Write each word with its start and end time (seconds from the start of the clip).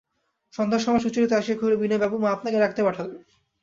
সন্ধ্যার 0.53 0.81
সময় 0.81 0.99
সুচরিতা 0.99 1.35
আসিয়া 1.37 1.57
কহিল, 1.57 1.75
বিনয়বাবু, 1.77 2.15
মা 2.17 2.29
আপনাকে 2.31 2.57
ডাকতে 2.59 2.81
পাঠালেন। 2.83 3.19